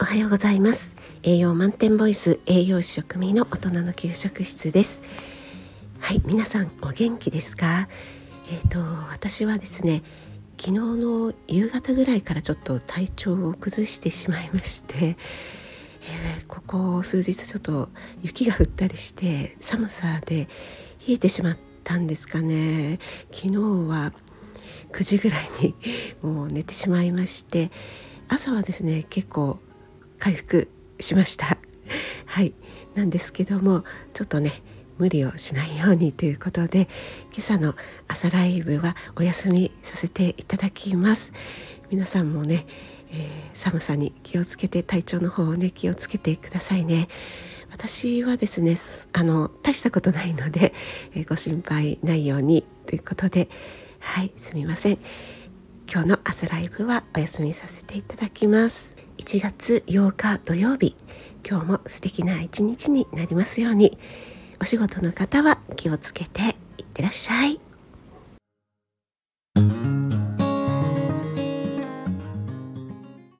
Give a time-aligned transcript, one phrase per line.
[0.00, 0.94] おはようございます。
[1.24, 5.02] 栄養満点ボイス栄養士食味の大人の給食室です。
[5.98, 7.88] はい皆さんお元気ですか？
[8.48, 8.78] えっ、ー、と
[9.12, 10.04] 私はですね
[10.56, 17.88] 昨日の夕方ぐらいからちょっと体調を崩してしまいまして、えー、ここ数日ちょっと
[18.22, 20.48] 雪が降ったりして寒さで
[21.08, 23.00] 冷えてしまったんですかね。
[23.32, 23.58] 昨日
[23.88, 24.12] は
[24.92, 25.74] 9時ぐらいに
[26.22, 27.72] もう寝てしまいまして
[28.28, 29.58] 朝はですね結構
[30.28, 30.68] 回復
[31.00, 31.56] しました。
[32.26, 32.52] はい。
[32.94, 34.52] なんですけどもちょっとね
[34.98, 36.88] 無理をしないようにということで
[37.32, 37.74] 今朝の
[38.08, 41.32] 朝ライブはお休みさせていただきます。
[41.90, 42.66] 皆さんもね、
[43.10, 47.08] えー、寒さに気をつけて体調の方をね気をつけてくださいね。
[47.70, 48.76] 私はですね
[49.14, 50.74] あの大したことないので、
[51.14, 53.48] えー、ご心配ないようにということで
[54.00, 54.98] はいすみません。
[55.90, 58.97] 今日の朝ライブはお休みさせていただきます。
[59.28, 60.96] 1月8日土曜日。
[61.46, 63.98] 今日も素敵な一日になりますように。
[64.58, 67.60] お仕事の方は気をつけていってらっしゃい。